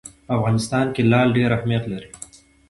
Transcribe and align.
په 0.25 0.31
افغانستان 0.37 0.85
کې 0.93 1.01
لعل 1.11 1.29
ډېر 1.37 1.49
اهمیت 1.57 1.83
لري. 1.91 2.09